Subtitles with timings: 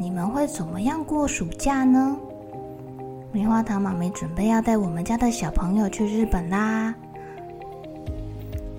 [0.00, 2.16] 你们会怎么样过暑假呢？
[3.32, 6.94] 棉花糖妈咪准备要带我们家的小朋友去日本啦。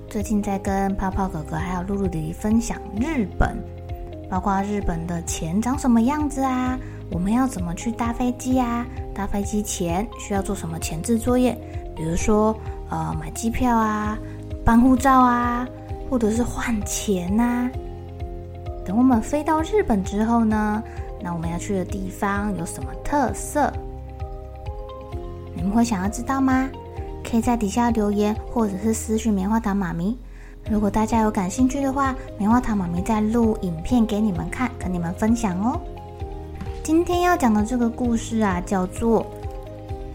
[0.10, 3.56] 最近在跟泡泡哥哥还有露露弟弟分享日本，
[4.32, 6.76] 包括日本的钱长什么样子啊？
[7.12, 8.84] 我们要怎么去搭飞机啊？
[9.14, 11.56] 搭飞机前需要做什么前置作业？
[11.96, 12.58] 比如说，
[12.90, 14.18] 呃，买机票啊，
[14.66, 15.68] 办护照啊，
[16.10, 17.70] 或者是换钱呐。
[18.84, 20.84] 等我们飞到日本之后呢，
[21.24, 23.72] 那我们要去的地方有什么特色？
[25.54, 26.70] 你们会想要知道吗？
[27.24, 30.18] 可以在底下留言，或者是私讯棉花糖妈咪。
[30.70, 35.80] 如果大家有感兴趣的话，棉花糖妈咪再录影片给你们看，跟你们分享哦。
[36.84, 39.24] 今天要讲的这个故事啊，叫做《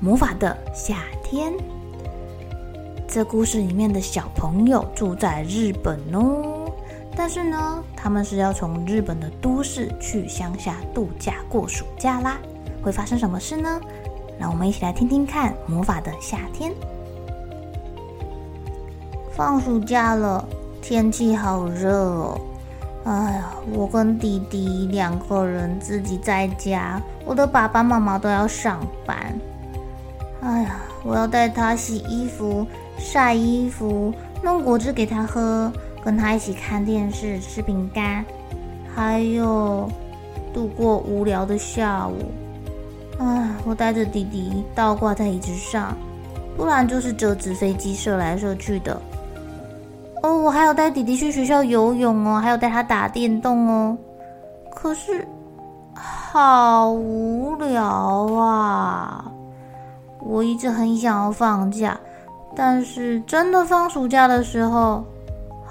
[0.00, 1.52] 魔法的夏天》。
[3.06, 6.55] 这故事里面的小朋友住在日本哦。
[7.16, 12.36] 但是呢，他们是要从日本的都市去乡下度假过暑假啦，
[12.82, 13.80] 会发生什么事呢？
[14.38, 16.70] 让我们一起来听听看《魔法的夏天》。
[19.32, 20.46] 放暑假了，
[20.82, 22.40] 天气好热哦！
[23.04, 29.16] 哎呀，我跟弟弟两个人自己在家，我的爸爸妈妈都要上班。
[30.42, 32.66] 哎呀，我要带他洗衣服、
[32.98, 34.12] 晒衣服、
[34.42, 35.72] 弄果汁给他喝。
[36.06, 38.24] 跟他一起看电视、吃饼干，
[38.94, 39.90] 还有
[40.54, 42.14] 度过无聊的下午。
[43.18, 45.96] 唉，我带着弟弟倒挂在椅子上，
[46.56, 49.02] 不然就是折纸飞机射来射去的。
[50.22, 53.98] 哦，我还要带弟弟去学校游泳哦，还有带他打电动哦。
[54.70, 55.26] 可是
[55.92, 59.24] 好无聊啊！
[60.20, 61.98] 我一直很想要放假，
[62.54, 65.04] 但是真的放暑假的时候。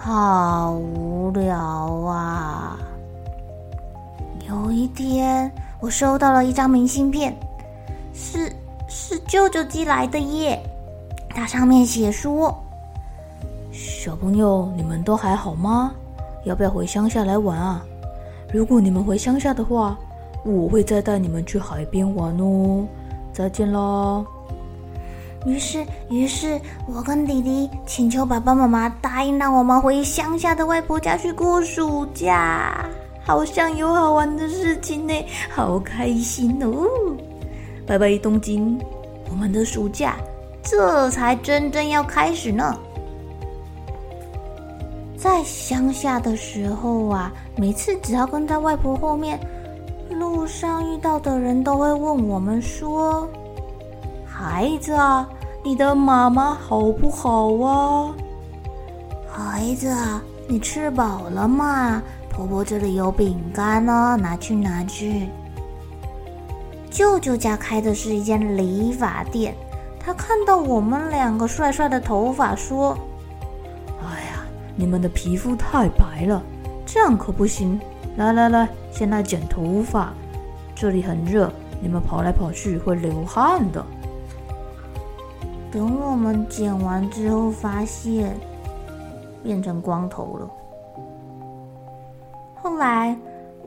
[0.05, 2.77] 好无聊啊！
[4.47, 7.35] 有一天，我收到了一张明信片，
[8.13, 8.53] 是
[8.87, 10.61] 是舅舅寄来的耶。
[11.27, 12.55] 它上面写说
[13.73, 15.91] ：“小朋友，你们都还好吗？
[16.43, 17.83] 要不要回乡下来玩啊？
[18.53, 19.97] 如果你们回乡下的话，
[20.43, 22.85] 我会再带你们去海边玩哦。
[23.33, 24.23] 再见啦！”
[25.45, 32.83] 于是，于是我跟弟弟请求爸爸妈妈答应让我们回乡下的外婆家去过暑假，
[33.23, 35.13] 好像有好玩的事情呢，
[35.53, 36.87] 好开心哦！
[37.85, 38.79] 拜拜东京，
[39.29, 40.15] 我们的暑假
[40.63, 42.75] 这才真正要开始呢。
[45.15, 49.39] 在乡下的时候啊，每次只要跟在外婆后面，
[50.09, 53.29] 路上遇到的人都会问我们说。
[54.37, 55.25] 孩子啊，
[55.63, 58.13] 你的妈妈好不好啊？
[59.31, 62.03] 孩子啊，你吃饱了吗？
[62.29, 65.29] 婆婆这里有饼干呢，拿去拿去。
[66.91, 69.55] 舅舅家开的是一间理发店，
[69.97, 72.97] 他看到我们两个帅帅的头发，说
[74.03, 74.43] ：“哎呀，
[74.75, 76.43] 你们的皮肤太白了，
[76.85, 77.79] 这样可不行。
[78.17, 80.11] 来来来，先来剪头发，
[80.75, 81.49] 这里很热，
[81.81, 83.81] 你们跑来跑去会流汗的。”
[85.75, 88.33] 等我们剪完之后，发现
[89.43, 90.49] 变成光头了。
[92.55, 93.13] 后来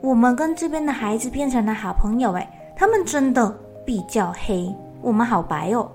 [0.01, 5.87] 我们跟这边的孩子变成了好朋友，哎，他们真的比较黑，我们好白哦。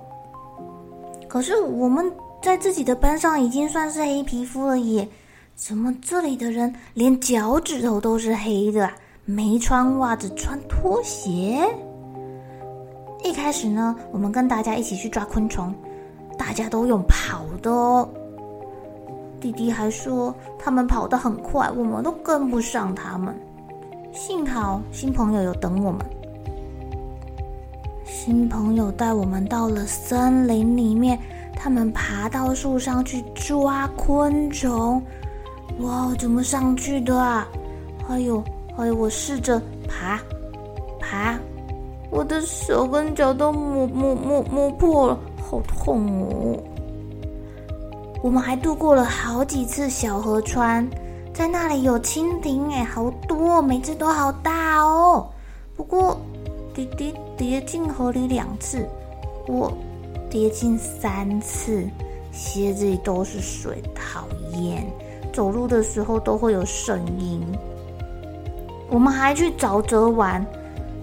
[1.27, 2.09] 可是我们
[2.41, 5.09] 在自己的班上已经算是黑皮肤了耶，
[5.57, 8.93] 怎么这里的人连脚趾头都是黑的啊？
[9.25, 11.69] 没穿袜子，穿拖鞋。
[13.25, 15.75] 一开始呢，我们跟大家一起去抓昆虫。
[16.39, 18.09] 大家都用跑的哦，
[19.41, 23.35] 弟弟还说他们跑得很快，我们都跟不上他们。
[24.13, 26.01] 幸好新朋友有等我们。
[28.05, 31.19] 新朋友带我们到了森林里面，
[31.57, 35.03] 他们爬到树上去抓昆虫。
[35.81, 37.49] 哇，怎么上去的啊？
[38.09, 38.43] 哎呦，
[38.77, 40.21] 哎呦，我试着爬，
[41.01, 41.37] 爬，
[42.11, 45.19] 我的手跟脚都磨磨磨磨破了，
[45.51, 46.59] 好痛哦！
[48.23, 50.89] 我们还渡过了好几次小河川，
[51.35, 55.29] 在那里有蜻蜓哎，好多，每只都好大哦。
[55.77, 56.19] 不过，
[56.75, 58.89] 弟弟跌进河里两次，
[59.47, 59.71] 我
[60.31, 61.85] 跌进三次，
[62.33, 64.87] 鞋子里都是水，讨厌。
[65.33, 67.43] 走路的时候都会有声音。
[68.89, 70.45] 我们还去沼泽玩，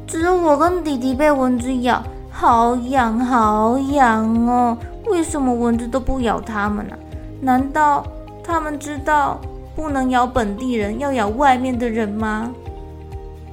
[0.07, 2.01] 只有我跟弟弟被蚊子咬，
[2.41, 4.75] 好痒好痒哦！
[5.05, 6.97] 为什么蚊子都不咬他们呢？
[7.39, 8.03] 难道
[8.43, 9.39] 他们知道
[9.75, 12.51] 不能咬本地人，要咬外面的人吗？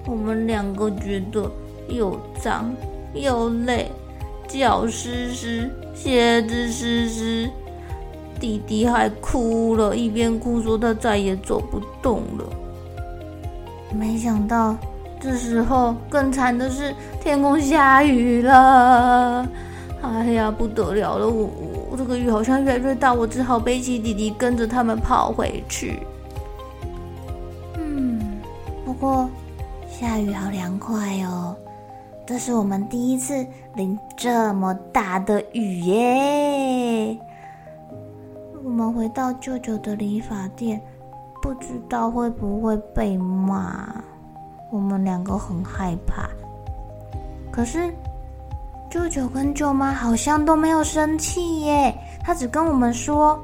[0.07, 1.51] 我们两个觉得
[1.91, 2.75] 又脏
[3.13, 3.93] 又累，
[4.47, 7.51] 脚湿湿，鞋子湿湿，
[8.41, 12.45] 弟弟还哭了，一边哭说他再也走不动了。
[13.95, 14.75] 没想到
[15.21, 19.47] 这时候更惨的是天空下雨了，
[20.01, 21.29] 哎呀，不得了了！
[21.29, 21.51] 我
[21.91, 26.01] 我这个雨好像越来越大，我只好背起弟弟跟着他们跑回去。
[27.77, 28.21] 嗯，
[28.85, 29.29] 不过
[29.89, 31.57] 下雨好凉快哦，
[32.25, 33.45] 这是我们第一次
[33.75, 37.19] 淋这么大的雨耶。
[38.65, 40.81] 我们回到舅舅的理发店。
[41.41, 43.95] 不知道会不会被骂，
[44.71, 46.29] 我们两个很害怕。
[47.51, 47.93] 可是
[48.91, 53.39] 舅舅跟舅妈好像都没有生气耶，他只跟我们说：“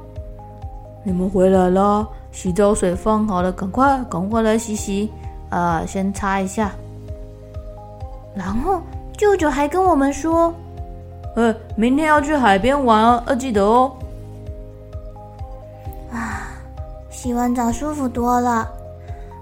[1.03, 5.11] 你们回来了，洗澡水放好了，赶快赶快来洗洗，
[5.49, 6.71] 啊、呃，先擦一下。”
[8.35, 8.81] 然后
[9.17, 10.53] 舅舅还跟我们说
[11.35, 13.91] ：“呃，明天要去海边玩哦，要记得哦。”
[16.11, 16.47] 啊
[17.09, 18.69] 洗完澡舒服多了，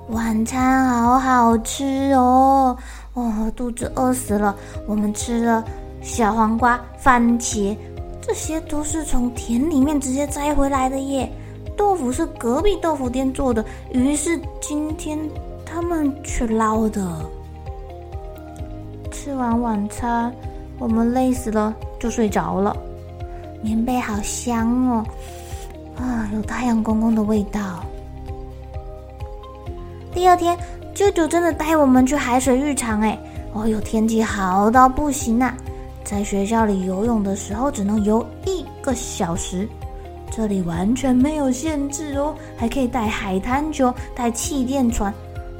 [0.09, 2.77] 晚餐好好吃哦！
[3.13, 4.55] 哦，肚子饿死了。
[4.85, 5.63] 我们吃了
[6.01, 7.75] 小黄瓜、番茄，
[8.21, 11.31] 这些都是从田里面直接摘回来的耶。
[11.77, 15.17] 豆腐是隔壁豆腐店做的，鱼是今天
[15.65, 17.01] 他们去捞的。
[19.09, 20.31] 吃完晚餐，
[20.77, 22.75] 我们累死了，就睡着了。
[23.61, 25.05] 棉被好香哦。
[25.95, 27.85] 啊，有太阳公公的味道。
[30.13, 30.55] 第二天，
[30.93, 33.17] 舅舅真的带我们去海水浴场，哎，
[33.51, 35.55] 哦哟，天气好到不行啊！
[36.03, 39.67] 在学校里游泳的时候，只能游一个小时，
[40.29, 45.11] 这里完全没有限制哦，还可以带海滩球、带气垫船，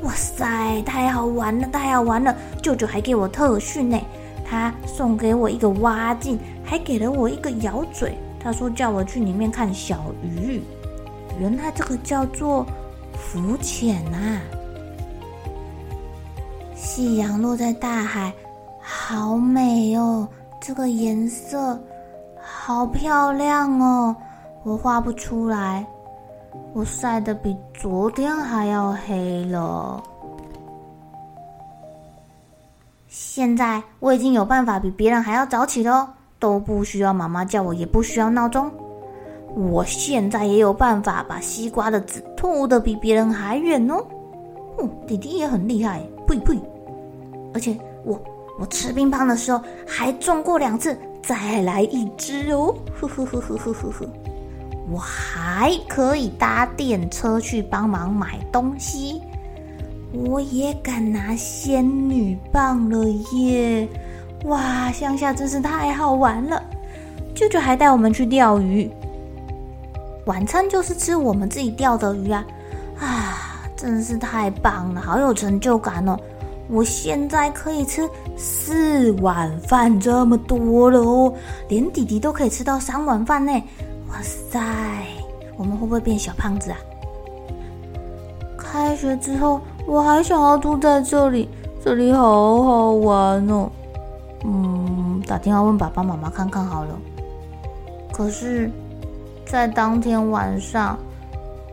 [0.04, 2.36] 哇塞，太好玩了，太好玩了！
[2.62, 4.00] 舅舅还给我特训呢，
[4.48, 8.16] 他送给我一个蛙镜，还给了我一个咬嘴。
[8.40, 10.62] 他说叫我去里面看小鱼，
[11.40, 12.64] 原来这个叫做
[13.24, 14.42] 浮潜啊！
[16.76, 18.32] 夕阳落在大海，
[18.80, 20.28] 好美哦！
[20.62, 21.82] 这个颜色
[22.40, 24.16] 好漂亮哦，
[24.64, 25.84] 我画不出来，
[26.74, 30.04] 我晒得比昨天还要黑了。
[33.08, 36.10] 现在我已经有办法比别人还要早起了哦。
[36.40, 38.70] 都不需要妈妈叫我，也不需要闹钟。
[39.56, 44.04] 我现在也有办法把西瓜的籽吐得比别人还远哦。
[44.78, 46.60] 哦，弟弟也很厉害，呸呸！
[47.54, 48.20] 而且我
[48.60, 52.74] 我吃冰棒的时候还中过两次，再来一只哦。
[53.00, 54.06] 呵呵呵呵呵呵呵。
[54.92, 59.22] 我还可以搭电车去帮忙买东西，
[60.12, 63.88] 我也敢拿仙女棒了耶！
[64.46, 66.62] 哇，乡下真是太好玩了！
[67.34, 68.92] 舅舅还带我们去钓鱼，
[70.26, 72.46] 晚餐就是吃我们自己钓的鱼啊！
[73.00, 76.18] 啊，真是太棒了，好有成就感哦！
[76.70, 81.34] 我现在可以吃四碗饭这么多了哦，
[81.68, 83.52] 连弟弟都可以吃到三碗饭呢！
[84.10, 84.60] 哇塞，
[85.58, 86.78] 我们会不会变小胖子啊？
[88.58, 91.50] 开学之后，我还想要住在这里，
[91.84, 93.70] 这里好好玩哦！
[94.46, 96.98] 嗯，打电话问爸爸妈妈看看好了。
[98.14, 98.72] 可是，
[99.46, 100.98] 在当天晚上，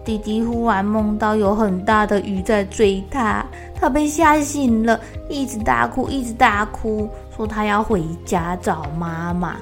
[0.04, 4.98] 弟弟忽然梦到有很大的鱼在追他，他被吓醒了，
[5.28, 9.56] 一直大哭，一直大哭，说他要回家找妈妈。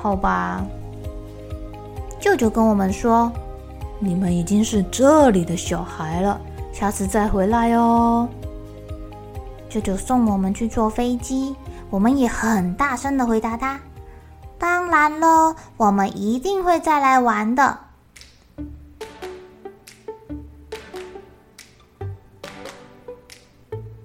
[0.00, 0.64] 好吧，
[2.20, 3.32] 舅舅跟我们说，
[3.98, 6.40] 你们已经是这里的小孩了，
[6.72, 8.28] 下次再回来哦。
[9.68, 11.54] 舅舅送我们去坐飞机，
[11.90, 13.78] 我们也很大声的回答他
[14.90, 17.78] ：“当然喽，我们一定会再来玩的。”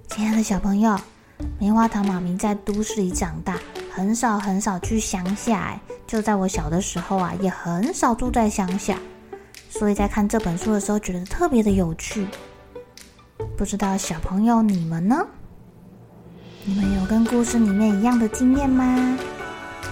[0.08, 0.94] 亲爱的小朋友，
[1.58, 3.58] 棉花糖妈咪在都市里长大，
[3.90, 5.58] 很少很少去乡下。
[5.58, 8.98] 哎，就在我小的时候啊，也很少住在乡下，
[9.70, 12.26] 所以在看这本书的时候，觉得特别的有趣。
[13.56, 15.26] 不知道小朋友你们呢？
[16.66, 19.18] 你们有跟故事里面一样的经验吗？